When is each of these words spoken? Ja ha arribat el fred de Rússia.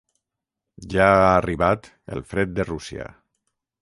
Ja 0.93 1.09
ha 1.17 1.27
arribat 1.33 1.91
el 2.17 2.25
fred 2.33 2.59
de 2.61 2.67
Rússia. 2.71 3.07